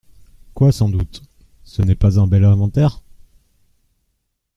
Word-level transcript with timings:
Quoi, 0.55 0.71
sans 0.71 0.89
doute? 0.89 1.21
ce 1.63 1.83
n’est 1.83 1.93
pas 1.93 2.19
un 2.19 2.25
bel 2.25 2.43
inventaire? 2.43 3.03